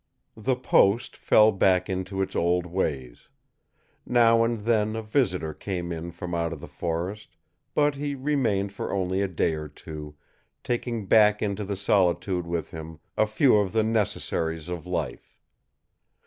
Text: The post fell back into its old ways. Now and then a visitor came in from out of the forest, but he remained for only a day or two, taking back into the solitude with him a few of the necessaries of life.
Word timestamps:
The 0.41 0.55
post 0.55 1.15
fell 1.15 1.51
back 1.51 1.87
into 1.87 2.23
its 2.23 2.35
old 2.35 2.65
ways. 2.65 3.29
Now 4.03 4.43
and 4.43 4.57
then 4.57 4.95
a 4.95 5.03
visitor 5.03 5.53
came 5.53 5.91
in 5.91 6.09
from 6.11 6.33
out 6.33 6.51
of 6.51 6.59
the 6.59 6.67
forest, 6.67 7.37
but 7.75 7.93
he 7.93 8.15
remained 8.15 8.73
for 8.73 8.91
only 8.91 9.21
a 9.21 9.27
day 9.27 9.53
or 9.53 9.67
two, 9.67 10.15
taking 10.63 11.05
back 11.05 11.43
into 11.43 11.63
the 11.63 11.77
solitude 11.77 12.47
with 12.47 12.71
him 12.71 12.97
a 13.15 13.27
few 13.27 13.57
of 13.57 13.73
the 13.73 13.83
necessaries 13.83 14.69
of 14.69 14.87
life. 14.87 15.37